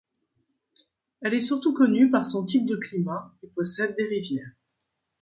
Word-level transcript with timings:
Elle 1.21 1.35
est 1.35 1.41
surtout 1.41 1.75
connue 1.75 2.09
par 2.09 2.25
son 2.25 2.43
type 2.43 2.65
de 2.65 2.75
climat 2.75 3.35
et 3.43 3.47
possède 3.49 3.95
des 3.95 4.05
rivières. 4.07 4.49